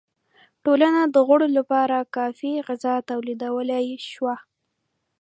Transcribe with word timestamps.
ټولنه 0.63 1.01
د 1.13 1.15
غړو 1.27 1.47
لپاره 1.57 1.97
کافی 2.15 2.51
غذا 2.67 2.95
تولیدولای 3.09 3.85
شوه. 4.11 4.35